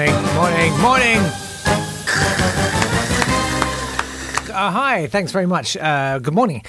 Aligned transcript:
Morning, 0.00 0.34
morning, 0.34 0.78
morning. 0.80 1.18
Uh, 4.48 4.70
hi, 4.70 5.06
thanks 5.08 5.30
very 5.30 5.44
much. 5.44 5.76
Uh, 5.76 6.18
good 6.20 6.32
morning. 6.32 6.64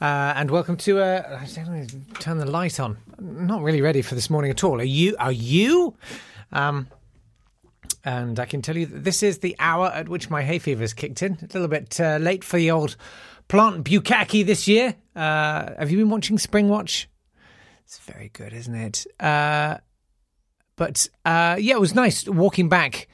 Uh, 0.00 0.34
and 0.36 0.52
welcome 0.52 0.76
to. 0.76 1.00
Uh, 1.00 1.40
I 1.42 1.46
turn 2.20 2.38
the 2.38 2.48
light 2.48 2.78
on. 2.78 2.96
I'm 3.18 3.48
not 3.48 3.62
really 3.62 3.82
ready 3.82 4.02
for 4.02 4.14
this 4.14 4.30
morning 4.30 4.52
at 4.52 4.62
all. 4.62 4.78
Are 4.80 4.84
you? 4.84 5.16
Are 5.18 5.32
you? 5.32 5.96
Um, 6.52 6.86
and 8.04 8.38
I 8.38 8.44
can 8.44 8.62
tell 8.62 8.76
you 8.76 8.86
that 8.86 9.02
this 9.02 9.24
is 9.24 9.40
the 9.40 9.56
hour 9.58 9.88
at 9.88 10.08
which 10.08 10.30
my 10.30 10.44
hay 10.44 10.60
fever's 10.60 10.94
kicked 10.94 11.24
in. 11.24 11.38
A 11.42 11.46
little 11.54 11.66
bit 11.66 11.98
uh, 11.98 12.18
late 12.18 12.44
for 12.44 12.56
the 12.56 12.70
old 12.70 12.94
plant 13.48 13.84
bukkake 13.84 14.46
this 14.46 14.68
year. 14.68 14.94
Uh, 15.16 15.74
have 15.76 15.90
you 15.90 15.98
been 15.98 16.10
watching 16.10 16.38
Spring 16.38 16.68
Watch? 16.68 17.08
It's 17.84 17.98
very 17.98 18.28
good, 18.28 18.52
isn't 18.52 18.76
it? 18.76 19.06
Uh, 19.18 19.78
but 20.76 21.08
uh, 21.24 21.56
yeah, 21.58 21.74
it 21.74 21.80
was 21.80 21.94
nice 21.94 22.28
walking 22.28 22.68
back 22.68 23.08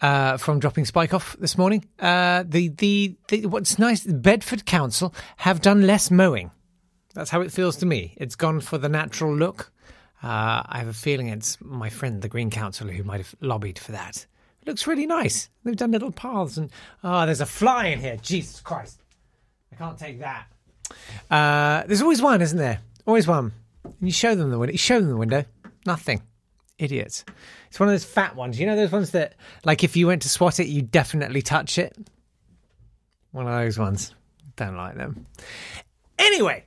uh, 0.00 0.36
from 0.36 0.58
dropping 0.58 0.84
Spike 0.84 1.14
off 1.14 1.36
this 1.38 1.56
morning. 1.56 1.84
Uh, 1.98 2.44
the, 2.46 2.68
the 2.68 3.16
the 3.28 3.46
what's 3.46 3.78
nice, 3.78 4.04
Bedford 4.04 4.66
Council 4.66 5.14
have 5.38 5.60
done 5.62 5.86
less 5.86 6.10
mowing. 6.10 6.50
That's 7.14 7.30
how 7.30 7.40
it 7.40 7.52
feels 7.52 7.76
to 7.78 7.86
me. 7.86 8.14
It's 8.18 8.34
gone 8.34 8.60
for 8.60 8.76
the 8.76 8.88
natural 8.88 9.34
look. 9.34 9.72
Uh, 10.22 10.62
I 10.66 10.78
have 10.78 10.88
a 10.88 10.92
feeling 10.92 11.28
it's 11.28 11.58
my 11.60 11.88
friend, 11.88 12.22
the 12.22 12.28
Green 12.28 12.50
Councillor, 12.50 12.92
who 12.92 13.04
might 13.04 13.18
have 13.18 13.34
lobbied 13.40 13.78
for 13.78 13.92
that. 13.92 14.26
It 14.62 14.68
looks 14.68 14.86
really 14.86 15.06
nice. 15.06 15.48
They've 15.64 15.76
done 15.76 15.92
little 15.92 16.10
paths 16.10 16.56
and 16.56 16.70
oh, 17.02 17.24
there's 17.26 17.40
a 17.40 17.46
fly 17.46 17.86
in 17.86 18.00
here. 18.00 18.16
Jesus 18.20 18.60
Christ, 18.60 19.00
I 19.72 19.76
can't 19.76 19.98
take 19.98 20.20
that. 20.20 20.46
Uh, 21.30 21.86
there's 21.86 22.02
always 22.02 22.22
one, 22.22 22.40
isn't 22.40 22.58
there? 22.58 22.80
Always 23.06 23.26
one. 23.26 23.52
And 23.84 23.94
you 24.00 24.12
show 24.12 24.34
them 24.34 24.50
the 24.50 24.58
window. 24.58 24.72
You 24.72 24.78
show 24.78 24.98
them 24.98 25.10
the 25.10 25.16
window. 25.16 25.44
Nothing 25.86 26.22
idiots. 26.78 27.24
It's 27.68 27.78
one 27.78 27.88
of 27.88 27.92
those 27.92 28.04
fat 28.04 28.36
ones. 28.36 28.58
You 28.58 28.66
know 28.66 28.76
those 28.76 28.92
ones 28.92 29.10
that, 29.10 29.34
like, 29.64 29.84
if 29.84 29.96
you 29.96 30.06
went 30.06 30.22
to 30.22 30.28
swat 30.28 30.60
it, 30.60 30.66
you 30.66 30.82
definitely 30.82 31.42
touch 31.42 31.78
it. 31.78 31.96
One 33.32 33.46
of 33.46 33.52
those 33.52 33.78
ones. 33.78 34.14
Don't 34.56 34.76
like 34.76 34.96
them. 34.96 35.26
Anyway, 36.18 36.64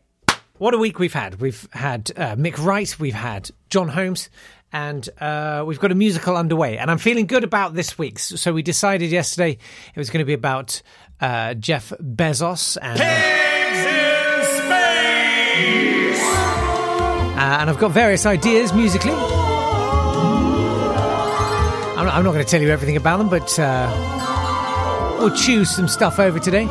what 0.57 0.73
a 0.73 0.78
week 0.78 1.00
we've 1.00 1.13
had. 1.13 1.40
We've 1.40 1.67
had 1.72 2.12
uh, 2.17 2.35
Mick 2.35 2.57
Wright, 2.63 3.00
we've 3.00 3.13
had 3.13 3.50
John 3.69 3.88
Holmes, 3.88 4.29
and 4.73 5.07
uh, 5.22 5.63
we've 5.66 5.79
got 5.79 5.91
a 5.91 5.96
musical 5.96 6.35
underway. 6.35 6.78
And 6.78 6.91
I'm 6.91 6.97
feeling 6.97 7.25
good 7.25 7.46
about 7.46 7.73
this 7.73 7.97
week's. 7.97 8.40
So 8.41 8.51
we 8.51 8.63
decided 8.63 9.12
yesterday 9.12 9.51
it 9.51 9.97
was 9.97 10.09
going 10.09 10.19
to 10.19 10.25
be 10.25 10.34
about 10.34 10.81
uh, 11.22 11.53
Jeff 11.53 11.94
Bezos 12.01 12.78
and. 12.81 13.00
Uh, 17.40 17.62
and 17.62 17.69
I've 17.69 17.79
got 17.79 17.91
various 17.91 18.25
ideas 18.25 18.73
musically. 18.73 19.13
I'm 22.07 22.13
not, 22.13 22.19
I'm 22.19 22.23
not 22.23 22.31
going 22.31 22.45
to 22.45 22.50
tell 22.50 22.62
you 22.62 22.69
everything 22.69 22.95
about 22.95 23.18
them, 23.18 23.28
but 23.28 23.59
uh, 23.59 25.18
we'll 25.19 25.35
choose 25.35 25.69
some 25.69 25.90
stuff 25.90 26.19
over 26.19 26.40
today. 26.40 26.66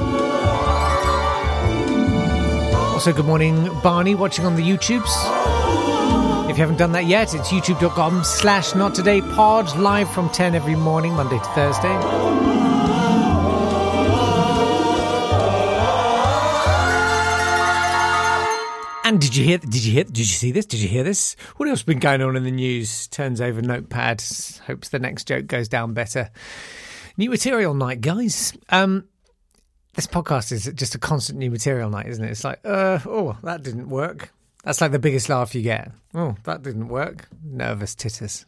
Also, 2.95 3.13
good 3.13 3.27
morning, 3.27 3.69
Barney, 3.83 4.15
watching 4.15 4.47
on 4.47 4.57
the 4.57 4.63
YouTubes. 4.63 6.51
If 6.51 6.57
you 6.57 6.63
haven't 6.63 6.79
done 6.79 6.93
that 6.93 7.05
yet, 7.05 7.35
it's 7.35 7.51
youtube.com 7.51 8.25
slash 8.25 8.75
not 8.75 8.95
today 8.95 9.21
pod, 9.21 9.77
live 9.77 10.11
from 10.11 10.31
10 10.31 10.55
every 10.55 10.75
morning, 10.75 11.13
Monday 11.13 11.39
to 11.39 11.45
Thursday. 11.45 12.66
And 19.16 19.22
did 19.22 19.34
you 19.34 19.44
hear? 19.44 19.56
Did 19.56 19.82
you 19.82 19.93
hear? 19.93 20.04
Did 20.04 20.19
you 20.19 20.25
see 20.27 20.53
this? 20.53 20.66
Did 20.66 20.81
you 20.81 20.88
hear 20.88 21.03
this? 21.03 21.37
What 21.56 21.71
else 21.71 21.82
been 21.82 22.00
going 22.00 22.21
on 22.21 22.37
in 22.37 22.44
the 22.44 22.50
news? 22.50 23.06
Turns 23.06 23.41
over 23.41 23.62
notepad. 23.62 24.22
Hopes 24.66 24.91
the 24.91 24.99
next 24.99 25.27
joke 25.27 25.47
goes 25.47 25.69
down 25.69 25.94
better. 25.94 26.28
New 27.16 27.31
material 27.31 27.72
night, 27.72 28.03
guys. 28.03 28.53
Um, 28.69 29.09
this 29.94 30.06
podcast 30.06 30.53
is 30.53 30.71
just 30.75 30.94
a 30.94 30.99
constant 30.99 31.38
new 31.38 31.50
material 31.50 31.88
night, 31.88 32.09
isn't 32.09 32.22
it? 32.22 32.31
It's 32.31 32.44
like, 32.44 32.60
uh, 32.62 32.99
oh, 33.06 33.38
that 33.43 33.62
didn't 33.62 33.88
work. 33.88 34.34
That's 34.65 34.82
like 34.82 34.93
the 34.93 34.99
biggest 34.99 35.31
laugh 35.31 35.54
you 35.54 35.62
get. 35.62 35.93
Oh, 36.12 36.37
that 36.44 36.62
didn't 36.62 36.88
work. 36.88 37.27
Nervous 37.43 37.94
titters. 37.94 38.44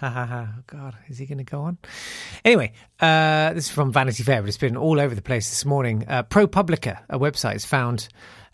Ha 0.00 0.08
ha 0.08 0.24
ha. 0.24 0.48
God, 0.66 0.96
is 1.08 1.18
he 1.18 1.26
going 1.26 1.36
to 1.36 1.44
go 1.44 1.60
on? 1.60 1.76
Anyway, 2.42 2.72
uh, 3.00 3.52
this 3.52 3.66
is 3.66 3.70
from 3.70 3.92
Vanity 3.92 4.22
Fair, 4.22 4.40
but 4.40 4.48
it's 4.48 4.56
been 4.56 4.78
all 4.78 4.98
over 4.98 5.14
the 5.14 5.20
place 5.20 5.50
this 5.50 5.66
morning. 5.66 6.06
Uh, 6.08 6.22
ProPublica, 6.22 7.00
a 7.10 7.18
website, 7.18 7.52
has 7.52 7.66
found 7.66 8.08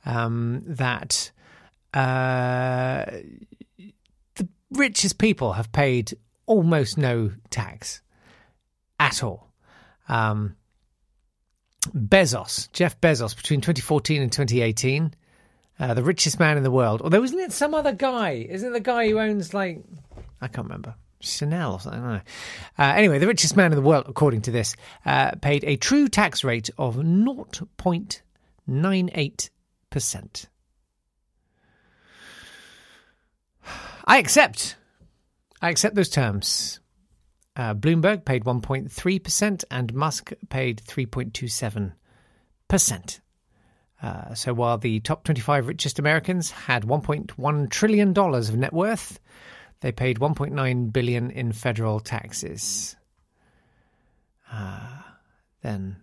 um, 0.05 0.62
that 0.66 1.31
uh, 1.94 3.05
the 4.34 4.49
richest 4.72 5.19
people 5.19 5.55
have 5.55 5.72
paid 5.72 6.15
almost 6.47 6.99
no 6.99 7.33
tax 7.50 8.03
at 8.99 9.22
all. 9.22 9.49
Um, 10.09 10.56
Bezos, 11.94 12.71
Jeff 12.72 13.00
Bezos, 13.00 13.37
between 13.37 13.60
2014 13.60 14.22
and 14.22 14.31
2018, 14.31 15.15
uh, 15.78 15.94
the 15.94 16.03
richest 16.03 16.39
man 16.39 16.56
in 16.56 16.62
the 16.62 16.71
world. 16.71 17.00
Although, 17.00 17.21
wasn't 17.21 17.41
it 17.41 17.53
some 17.53 17.75
other 17.75 17.93
guy? 17.93 18.47
Isn't 18.49 18.69
it 18.69 18.72
the 18.72 18.81
guy 18.81 19.09
who 19.09 19.19
owns 19.19 19.55
like 19.55 19.83
I 20.41 20.49
can't 20.49 20.66
remember. 20.66 20.97
Chanel 21.21 21.75
or 21.75 21.81
something. 21.81 22.03
Uh, 22.03 22.21
anyway, 22.78 23.19
the 23.19 23.27
richest 23.27 23.55
man 23.56 23.72
in 23.72 23.77
the 23.77 23.83
world, 23.83 24.06
according 24.09 24.41
to 24.43 24.50
this, 24.50 24.75
uh, 25.05 25.33
paid 25.43 25.65
a 25.65 25.77
true 25.77 26.09
tax 26.09 26.42
rate 26.45 26.71
of 26.78 26.97
0.98 26.97 29.51
percent. 29.91 30.47
I 34.04 34.19
accept. 34.19 34.77
I 35.60 35.71
accept 35.71 35.95
those 35.95 36.09
terms. 36.09 36.81
Uh, 37.57 37.75
Bloomberg 37.75 38.25
paid 38.25 38.45
1.3% 38.45 39.65
and 39.71 39.92
Musk 39.92 40.33
paid 40.48 40.81
3.27%. 40.87 43.21
Uh, 44.03 44.34
so 44.34 44.54
while 44.54 44.78
the 44.78 45.01
top 45.01 45.25
25 45.25 45.66
richest 45.66 45.98
Americans 45.98 46.51
had 46.51 46.84
1.1 46.84 47.71
trillion 47.71 48.15
dollars 48.15 48.48
of 48.48 48.57
net 48.57 48.72
worth, 48.72 49.21
they 49.81 49.93
paid 49.93 50.19
1.9 50.19 50.93
billion 50.93 51.31
in 51.31 51.53
federal 51.53 52.01
taxes. 52.01 52.97
Uh, 54.51 55.03
then 55.63 55.97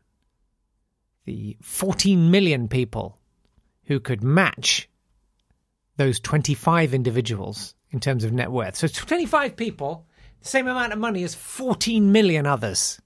the 1.25 1.57
14 1.61 2.29
million 2.29 2.67
people 2.67 3.16
who 3.87 3.99
could 3.99 4.23
match 4.23 4.89
those 5.95 6.19
25 6.19 6.93
individuals 6.93 7.73
in 7.91 7.99
terms 7.99 8.23
of 8.23 8.33
net 8.33 8.51
worth. 8.51 8.75
So 8.75 8.87
25 8.87 9.55
people, 9.55 10.05
the 10.41 10.47
same 10.47 10.67
amount 10.67 10.93
of 10.93 10.99
money 10.99 11.23
as 11.23 11.33
14 11.33 12.11
million 12.11 12.45
others. 12.45 13.01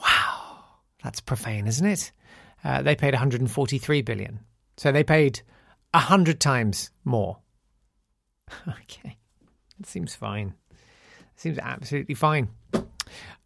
Wow, 0.00 0.64
that's 1.02 1.20
profane, 1.20 1.66
isn't 1.66 1.86
it? 1.86 2.10
Uh, 2.64 2.82
they 2.82 2.96
paid 2.96 3.14
143 3.14 4.02
billion. 4.02 4.40
So 4.76 4.90
they 4.90 5.04
paid 5.04 5.42
100 5.92 6.40
times 6.40 6.90
more. 7.04 7.38
okay. 8.68 9.16
It 9.78 9.86
seems 9.86 10.14
fine. 10.14 10.54
It 10.70 11.40
seems 11.40 11.58
absolutely 11.58 12.14
fine. 12.14 12.48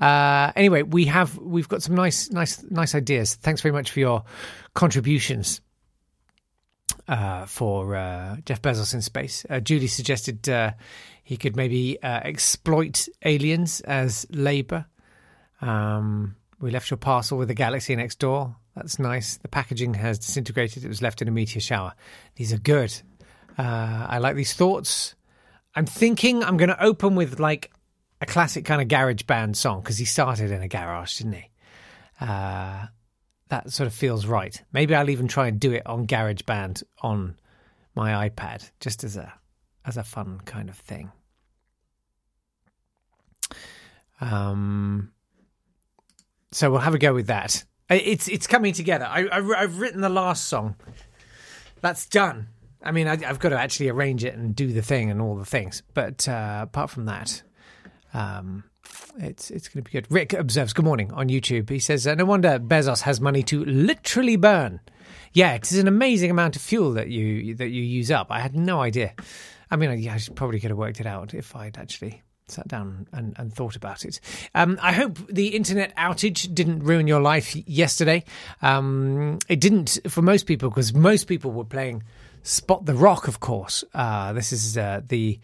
Uh, 0.00 0.52
anyway, 0.56 0.82
we 0.82 1.04
have 1.06 1.36
we've 1.38 1.68
got 1.68 1.82
some 1.82 1.94
nice, 1.94 2.30
nice, 2.30 2.62
nice 2.70 2.94
ideas. 2.94 3.34
Thanks 3.34 3.60
very 3.60 3.72
much 3.72 3.90
for 3.90 4.00
your 4.00 4.24
contributions 4.74 5.60
uh, 7.12 7.44
for 7.44 7.94
uh, 7.94 8.36
Jeff 8.46 8.62
Bezos 8.62 8.94
in 8.94 9.02
space. 9.02 9.44
Uh, 9.50 9.60
Julie 9.60 9.86
suggested 9.86 10.48
uh, 10.48 10.72
he 11.22 11.36
could 11.36 11.56
maybe 11.56 12.02
uh, 12.02 12.20
exploit 12.24 13.06
aliens 13.22 13.82
as 13.82 14.26
labor. 14.30 14.86
Um, 15.60 16.36
we 16.58 16.70
left 16.70 16.90
your 16.90 16.96
parcel 16.96 17.36
with 17.36 17.48
the 17.48 17.54
galaxy 17.54 17.94
next 17.94 18.18
door. 18.18 18.56
That's 18.74 18.98
nice. 18.98 19.36
The 19.36 19.48
packaging 19.48 19.92
has 19.94 20.18
disintegrated. 20.18 20.86
It 20.86 20.88
was 20.88 21.02
left 21.02 21.20
in 21.20 21.28
a 21.28 21.30
meteor 21.30 21.60
shower. 21.60 21.92
These 22.36 22.50
are 22.54 22.58
good. 22.58 22.94
I 23.58 24.16
like 24.18 24.34
these 24.34 24.54
thoughts. 24.54 25.14
I'm 25.74 25.84
thinking 25.84 26.42
I'm 26.42 26.56
going 26.56 26.70
to 26.70 26.82
open 26.82 27.14
with 27.14 27.38
like 27.38 27.70
a 28.22 28.26
classic 28.26 28.64
kind 28.64 28.80
of 28.80 28.88
garage 28.88 29.24
band 29.24 29.58
song 29.58 29.82
because 29.82 29.98
he 29.98 30.06
started 30.06 30.50
in 30.50 30.62
a 30.62 30.68
garage, 30.68 31.18
didn't 31.18 31.34
he? 31.34 31.50
That 33.52 33.70
sort 33.70 33.86
of 33.86 33.92
feels 33.92 34.24
right. 34.24 34.62
Maybe 34.72 34.94
I'll 34.94 35.10
even 35.10 35.28
try 35.28 35.48
and 35.48 35.60
do 35.60 35.72
it 35.72 35.86
on 35.86 36.06
GarageBand 36.06 36.84
on 37.02 37.36
my 37.94 38.26
iPad, 38.26 38.70
just 38.80 39.04
as 39.04 39.18
a 39.18 39.30
as 39.84 39.98
a 39.98 40.02
fun 40.02 40.40
kind 40.46 40.70
of 40.70 40.76
thing. 40.78 41.12
Um, 44.22 45.12
so 46.50 46.70
we'll 46.70 46.80
have 46.80 46.94
a 46.94 46.98
go 46.98 47.12
with 47.12 47.26
that. 47.26 47.62
It's 47.90 48.26
it's 48.26 48.46
coming 48.46 48.72
together. 48.72 49.04
I, 49.04 49.28
I 49.30 49.60
have 49.60 49.78
written 49.78 50.00
the 50.00 50.08
last 50.08 50.48
song. 50.48 50.76
That's 51.82 52.06
done. 52.06 52.48
I 52.82 52.90
mean, 52.90 53.06
I, 53.06 53.22
have 53.22 53.38
got 53.38 53.50
to 53.50 53.60
actually 53.60 53.90
arrange 53.90 54.24
it 54.24 54.34
and 54.34 54.56
do 54.56 54.72
the 54.72 54.80
thing 54.80 55.10
and 55.10 55.20
all 55.20 55.36
the 55.36 55.44
things. 55.44 55.82
But 55.92 56.26
uh, 56.26 56.60
apart 56.62 56.88
from 56.88 57.04
that, 57.04 57.42
um, 58.14 58.64
it's 59.18 59.50
it's 59.50 59.68
going 59.68 59.84
to 59.84 59.90
be 59.90 59.92
good. 59.92 60.06
Rick 60.10 60.32
observes. 60.32 60.72
Good 60.72 60.84
morning 60.84 61.12
on 61.12 61.28
YouTube. 61.28 61.70
He 61.70 61.78
says, 61.78 62.06
uh, 62.06 62.14
"No 62.14 62.24
wonder 62.24 62.58
Bezos 62.58 63.02
has 63.02 63.20
money 63.20 63.42
to 63.44 63.64
literally 63.64 64.36
burn." 64.36 64.80
Yeah, 65.32 65.54
it 65.54 65.70
is 65.70 65.78
an 65.78 65.88
amazing 65.88 66.30
amount 66.30 66.56
of 66.56 66.62
fuel 66.62 66.92
that 66.92 67.08
you 67.08 67.54
that 67.56 67.68
you 67.68 67.82
use 67.82 68.10
up. 68.10 68.28
I 68.30 68.40
had 68.40 68.54
no 68.54 68.80
idea. 68.80 69.14
I 69.70 69.76
mean, 69.76 69.90
I 69.90 70.20
probably 70.34 70.60
could 70.60 70.70
have 70.70 70.78
worked 70.78 71.00
it 71.00 71.06
out 71.06 71.32
if 71.32 71.56
I'd 71.56 71.78
actually 71.78 72.22
sat 72.48 72.68
down 72.68 73.06
and, 73.12 73.34
and 73.38 73.52
thought 73.52 73.76
about 73.76 74.04
it. 74.04 74.20
Um, 74.54 74.78
I 74.82 74.92
hope 74.92 75.18
the 75.28 75.48
internet 75.48 75.96
outage 75.96 76.54
didn't 76.54 76.80
ruin 76.80 77.06
your 77.06 77.20
life 77.20 77.56
yesterday. 77.56 78.24
Um, 78.60 79.38
it 79.48 79.60
didn't 79.60 79.98
for 80.08 80.22
most 80.22 80.44
people 80.44 80.68
because 80.68 80.92
most 80.92 81.24
people 81.24 81.50
were 81.52 81.64
playing 81.64 82.02
Spot 82.42 82.84
the 82.84 82.94
Rock, 82.94 83.28
of 83.28 83.40
course. 83.40 83.84
Uh, 83.94 84.32
this 84.32 84.52
is 84.52 84.76
uh, 84.76 85.00
the 85.06 85.38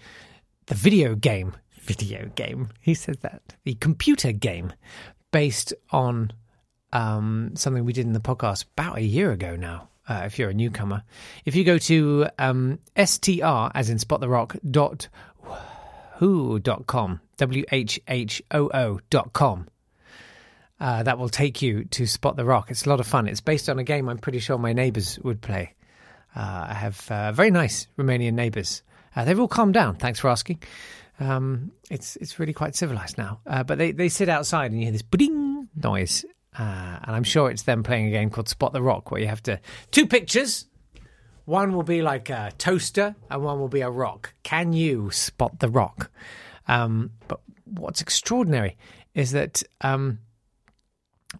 the 0.66 0.74
video 0.74 1.14
game. 1.14 1.54
Video 1.88 2.30
game. 2.36 2.68
He 2.80 2.94
says 2.94 3.16
that 3.22 3.56
the 3.64 3.74
computer 3.74 4.30
game 4.30 4.72
based 5.32 5.74
on 5.90 6.30
um, 6.92 7.52
something 7.54 7.84
we 7.84 7.92
did 7.92 8.06
in 8.06 8.12
the 8.12 8.20
podcast 8.20 8.66
about 8.76 8.98
a 8.98 9.02
year 9.02 9.32
ago 9.32 9.56
now. 9.56 9.88
Uh, 10.08 10.22
if 10.24 10.38
you're 10.38 10.50
a 10.50 10.54
newcomer, 10.54 11.02
if 11.44 11.56
you 11.56 11.64
go 11.64 11.78
to 11.78 12.28
um, 12.38 12.78
str 12.94 13.70
as 13.74 13.90
in 13.90 13.98
spot 13.98 14.20
the 14.20 14.28
rock 14.28 14.56
dot 14.70 15.08
who 16.18 16.58
dot 16.58 16.86
com 16.86 17.20
w 17.38 17.64
h 17.72 18.00
h 18.06 18.42
o 18.50 18.70
o 18.72 19.00
dot 19.10 19.32
com. 19.32 19.66
Uh, 20.80 21.02
that 21.02 21.18
will 21.18 21.28
take 21.28 21.60
you 21.60 21.84
to 21.86 22.06
Spot 22.06 22.36
the 22.36 22.44
Rock. 22.44 22.70
It's 22.70 22.86
a 22.86 22.88
lot 22.88 23.00
of 23.00 23.06
fun. 23.08 23.26
It's 23.26 23.40
based 23.40 23.68
on 23.68 23.80
a 23.80 23.84
game 23.84 24.08
I'm 24.08 24.18
pretty 24.18 24.38
sure 24.38 24.58
my 24.58 24.72
neighbours 24.72 25.18
would 25.24 25.40
play. 25.40 25.74
Uh, 26.36 26.66
I 26.70 26.74
have 26.74 27.10
uh, 27.10 27.32
very 27.32 27.50
nice 27.50 27.88
Romanian 27.98 28.34
neighbours. 28.34 28.84
Uh, 29.16 29.24
they've 29.24 29.40
all 29.40 29.48
calmed 29.48 29.74
down. 29.74 29.96
Thanks 29.96 30.20
for 30.20 30.28
asking. 30.28 30.62
Um, 31.20 31.72
it's 31.90 32.16
it's 32.16 32.38
really 32.38 32.52
quite 32.52 32.74
civilized 32.76 33.18
now. 33.18 33.40
Uh, 33.46 33.64
but 33.64 33.78
they, 33.78 33.92
they 33.92 34.08
sit 34.08 34.28
outside 34.28 34.70
and 34.70 34.80
you 34.80 34.86
hear 34.86 34.92
this 34.92 35.02
ding 35.02 35.68
noise, 35.74 36.24
uh, 36.58 36.98
and 37.02 37.16
I'm 37.16 37.24
sure 37.24 37.50
it's 37.50 37.62
them 37.62 37.82
playing 37.82 38.06
a 38.06 38.10
game 38.10 38.30
called 38.30 38.48
Spot 38.48 38.72
the 38.72 38.82
Rock, 38.82 39.10
where 39.10 39.20
you 39.20 39.26
have 39.26 39.42
to 39.44 39.60
two 39.90 40.06
pictures. 40.06 40.66
One 41.44 41.72
will 41.72 41.82
be 41.82 42.02
like 42.02 42.28
a 42.28 42.52
toaster, 42.58 43.16
and 43.30 43.42
one 43.42 43.58
will 43.58 43.68
be 43.68 43.80
a 43.80 43.90
rock. 43.90 44.34
Can 44.42 44.74
you 44.74 45.10
spot 45.10 45.60
the 45.60 45.68
rock? 45.68 46.10
Um, 46.66 47.12
but 47.26 47.40
what's 47.64 48.02
extraordinary 48.02 48.76
is 49.14 49.32
that 49.32 49.62
um, 49.80 50.18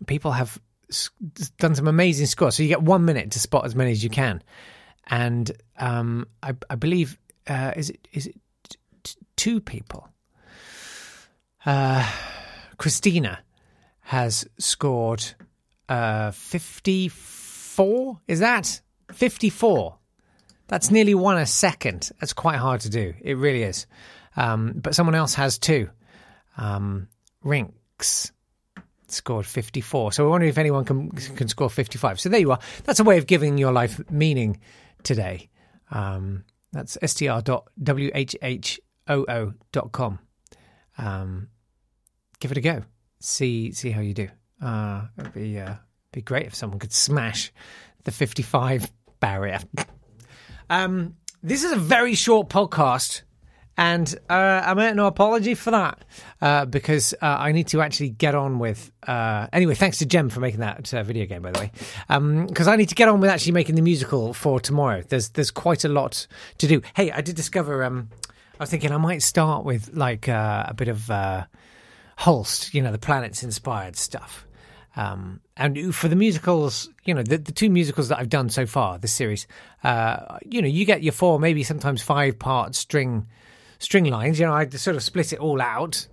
people 0.06 0.32
have 0.32 0.58
done 1.58 1.74
some 1.74 1.88
amazing 1.88 2.24
scores. 2.24 2.56
So 2.56 2.62
you 2.62 2.70
get 2.70 2.80
one 2.80 3.04
minute 3.04 3.32
to 3.32 3.38
spot 3.38 3.66
as 3.66 3.74
many 3.74 3.90
as 3.90 4.02
you 4.02 4.08
can 4.08 4.42
and 5.08 5.50
um, 5.78 6.26
I, 6.42 6.54
I, 6.68 6.74
believe 6.76 7.18
uh, 7.46 7.72
is 7.76 7.90
it 7.90 8.08
is 8.12 8.26
it 8.26 8.36
two 9.38 9.60
people? 9.60 10.08
Uh, 11.64 12.06
Christina 12.76 13.38
has 14.00 14.46
scored 14.58 15.24
uh, 15.88 16.32
fifty 16.32 17.08
four. 17.08 18.20
Is 18.28 18.40
that 18.40 18.80
fifty 19.12 19.48
four? 19.48 19.96
That's 20.66 20.90
nearly 20.90 21.14
one 21.14 21.38
a 21.38 21.46
second. 21.46 22.10
That's 22.20 22.34
quite 22.34 22.56
hard 22.56 22.82
to 22.82 22.90
do. 22.90 23.14
It 23.22 23.38
really 23.38 23.62
is. 23.62 23.86
Um, 24.36 24.74
but 24.76 24.94
someone 24.94 25.14
else 25.14 25.34
has 25.34 25.58
two. 25.58 25.88
Um, 26.58 27.08
Rinks 27.42 28.32
scored 29.08 29.46
54. 29.46 30.12
So 30.12 30.24
we're 30.24 30.30
wondering 30.30 30.50
if 30.50 30.58
anyone 30.58 30.84
can 30.84 31.10
can 31.10 31.48
score 31.48 31.70
55. 31.70 32.20
So 32.20 32.28
there 32.28 32.40
you 32.40 32.50
are. 32.50 32.58
That's 32.84 33.00
a 33.00 33.04
way 33.04 33.18
of 33.18 33.26
giving 33.26 33.56
your 33.58 33.72
life 33.72 34.00
meaning 34.10 34.60
today. 35.02 35.48
Um, 35.90 36.44
that's 36.72 36.98
str.whhoo.com. 39.08 40.18
Um, 40.98 41.48
give 42.40 42.52
it 42.52 42.58
a 42.58 42.60
go. 42.60 42.82
See 43.20 43.72
see 43.72 43.90
how 43.90 44.00
you 44.00 44.14
do. 44.14 44.28
Uh, 44.62 45.06
it'd 45.18 45.32
be 45.32 45.58
uh, 45.58 45.74
be 46.12 46.22
great 46.22 46.46
if 46.46 46.54
someone 46.54 46.78
could 46.78 46.92
smash 46.92 47.52
the 48.04 48.10
55 48.12 48.90
barrier. 49.20 49.60
um, 50.70 51.16
this 51.42 51.64
is 51.64 51.72
a 51.72 51.76
very 51.76 52.14
short 52.14 52.48
podcast 52.48 53.22
and 53.78 54.12
uh, 54.28 54.62
I 54.64 54.74
make 54.74 54.96
no 54.96 55.06
apology 55.06 55.54
for 55.54 55.70
that 55.70 56.04
uh, 56.42 56.64
because 56.64 57.14
uh, 57.22 57.26
I 57.26 57.52
need 57.52 57.68
to 57.68 57.80
actually 57.80 58.10
get 58.10 58.34
on 58.34 58.58
with. 58.58 58.90
Uh, 59.06 59.46
anyway, 59.52 59.76
thanks 59.76 59.98
to 59.98 60.06
Jem 60.06 60.30
for 60.30 60.40
making 60.40 60.60
that 60.60 60.92
uh, 60.92 61.04
video 61.04 61.26
game, 61.26 61.42
by 61.42 61.52
the 61.52 61.60
way. 61.60 61.70
Because 62.08 62.66
um, 62.66 62.72
I 62.72 62.74
need 62.74 62.88
to 62.88 62.96
get 62.96 63.08
on 63.08 63.20
with 63.20 63.30
actually 63.30 63.52
making 63.52 63.76
the 63.76 63.82
musical 63.82 64.34
for 64.34 64.58
tomorrow. 64.58 65.02
There's 65.08 65.28
there's 65.30 65.52
quite 65.52 65.84
a 65.84 65.88
lot 65.88 66.26
to 66.58 66.66
do. 66.66 66.82
Hey, 66.94 67.12
I 67.12 67.20
did 67.20 67.36
discover. 67.36 67.84
Um, 67.84 68.10
I 68.58 68.62
was 68.62 68.70
thinking 68.70 68.90
I 68.90 68.96
might 68.96 69.22
start 69.22 69.64
with 69.64 69.90
like 69.94 70.28
uh, 70.28 70.64
a 70.68 70.74
bit 70.74 70.88
of 70.88 71.10
Holst, 72.18 72.74
you 72.74 72.82
know, 72.82 72.90
the 72.90 72.98
planets 72.98 73.44
inspired 73.44 73.96
stuff. 73.96 74.44
Um, 74.96 75.40
and 75.56 75.94
for 75.94 76.08
the 76.08 76.16
musicals, 76.16 76.88
you 77.04 77.14
know, 77.14 77.22
the, 77.22 77.38
the, 77.38 77.52
two 77.52 77.70
musicals 77.70 78.08
that 78.08 78.18
I've 78.18 78.28
done 78.28 78.48
so 78.48 78.66
far, 78.66 78.98
this 78.98 79.12
series, 79.12 79.46
you 79.84 80.60
know, 80.60 80.66
you 80.66 80.84
get 80.84 81.04
your 81.04 81.12
four, 81.12 81.38
maybe 81.38 81.62
sometimes 81.62 82.02
five 82.02 82.40
part 82.40 82.74
string 82.74 83.28
string 83.78 84.06
lines. 84.06 84.40
You 84.40 84.46
know, 84.46 84.54
I 84.54 84.68
sort 84.68 84.96
of 84.96 85.04
split 85.04 85.32
it 85.32 85.38
all 85.38 85.60
out 85.60 86.08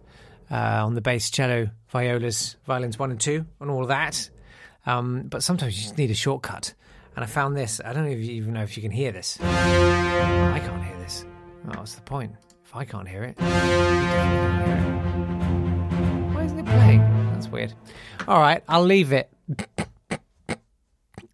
uh, 0.51 0.85
on 0.85 0.93
the 0.93 1.01
bass, 1.01 1.29
cello, 1.29 1.69
violas, 1.89 2.57
violins 2.65 2.99
one 2.99 3.11
and 3.11 3.19
two, 3.19 3.45
and 3.59 3.71
all 3.71 3.81
of 3.81 3.87
that. 3.89 4.29
Um, 4.85 5.23
but 5.23 5.43
sometimes 5.43 5.75
you 5.75 5.83
just 5.83 5.97
need 5.97 6.11
a 6.11 6.15
shortcut. 6.15 6.73
And 7.15 7.23
I 7.23 7.27
found 7.27 7.55
this. 7.55 7.81
I 7.83 7.93
don't 7.93 8.07
even 8.11 8.53
know 8.53 8.63
if 8.63 8.77
you 8.77 8.83
can 8.83 8.91
hear 8.91 9.11
this. 9.11 9.39
I 9.41 10.59
can't 10.59 10.83
hear 10.83 10.97
this. 10.97 11.25
Oh, 11.67 11.79
what's 11.79 11.95
the 11.95 12.01
point? 12.01 12.33
If 12.63 12.75
I 12.75 12.85
can't 12.85 13.07
hear 13.07 13.23
it. 13.23 13.39
Why 16.33 16.43
isn't 16.43 16.59
it 16.59 16.65
playing? 16.65 16.99
That's 17.33 17.47
weird. 17.47 17.73
All 18.27 18.39
right, 18.39 18.63
I'll 18.67 18.83
leave 18.83 19.13
it. 19.13 19.31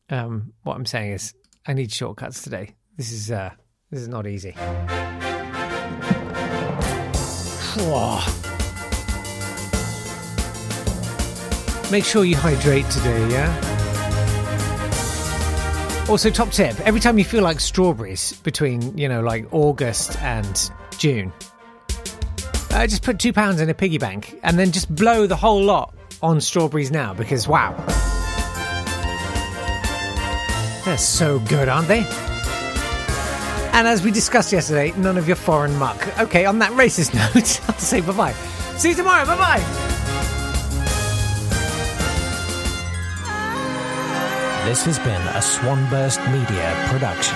um, 0.10 0.54
what 0.64 0.76
I'm 0.76 0.86
saying 0.86 1.14
is, 1.14 1.34
I 1.66 1.74
need 1.74 1.92
shortcuts 1.92 2.44
today. 2.44 2.76
This 2.98 3.12
is 3.12 3.32
uh, 3.32 3.52
this 3.90 4.02
is 4.02 4.08
not 4.08 4.28
easy. 4.28 4.56
Make 11.92 12.06
sure 12.06 12.24
you 12.24 12.38
hydrate 12.38 12.90
today, 12.90 13.30
yeah? 13.30 13.81
Also, 16.12 16.30
top 16.30 16.50
tip 16.50 16.78
every 16.82 17.00
time 17.00 17.18
you 17.18 17.24
feel 17.24 17.42
like 17.42 17.62
strawberries 17.62 18.34
between, 18.42 18.98
you 18.98 19.08
know, 19.08 19.22
like 19.22 19.46
August 19.54 20.22
and 20.22 20.70
June, 20.98 21.32
uh, 22.72 22.86
just 22.86 23.02
put 23.02 23.18
two 23.18 23.32
pounds 23.32 23.62
in 23.62 23.70
a 23.70 23.74
piggy 23.74 23.98
bank 23.98 24.38
and 24.44 24.60
then 24.60 24.74
just 24.74 24.94
blow 24.94 25.26
the 25.26 25.38
whole 25.38 25.64
lot 25.64 25.96
on 26.22 26.42
strawberries 26.42 26.92
now 26.92 27.14
because 27.14 27.48
wow. 27.48 27.72
They're 30.84 30.98
so 30.98 31.40
good, 31.40 31.70
aren't 31.70 31.88
they? 31.88 32.06
And 33.72 33.88
as 33.88 34.04
we 34.04 34.12
discussed 34.12 34.52
yesterday, 34.52 34.92
none 34.98 35.18
of 35.18 35.28
your 35.28 35.38
foreign 35.38 35.74
muck. 35.78 36.20
Okay, 36.20 36.44
on 36.44 36.60
that 36.60 36.74
racist 36.74 37.14
note, 37.36 37.70
I'll 37.70 37.80
say 37.80 38.02
bye 38.02 38.12
bye. 38.12 38.34
See 38.76 38.90
you 38.90 38.96
tomorrow. 38.96 39.26
Bye 39.26 39.38
bye. 39.38 39.88
This 44.64 44.86
has 44.86 45.00
been 45.00 45.10
a 45.10 45.42
Swanburst 45.42 46.20
Media 46.30 46.72
production. 46.86 47.36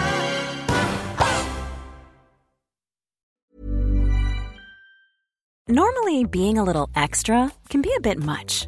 Normally, 5.67 6.25
being 6.25 6.59
a 6.59 6.63
little 6.63 6.87
extra 6.95 7.51
can 7.67 7.81
be 7.81 7.91
a 7.97 7.99
bit 7.99 8.19
much, 8.19 8.67